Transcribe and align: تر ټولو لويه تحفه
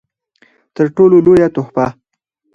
تر 0.75 0.85
ټولو 0.95 1.15
لويه 1.25 1.47
تحفه 1.55 1.87